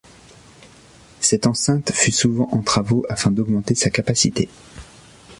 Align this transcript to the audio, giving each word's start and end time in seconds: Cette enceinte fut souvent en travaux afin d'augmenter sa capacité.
Cette 1.19 1.45
enceinte 1.45 1.91
fut 1.91 2.11
souvent 2.11 2.49
en 2.51 2.63
travaux 2.63 3.05
afin 3.07 3.29
d'augmenter 3.29 3.75
sa 3.75 3.91
capacité. 3.91 4.49